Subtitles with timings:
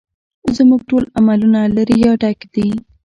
[0.55, 2.67] زموږ ټول عملونه له ریا ډک دي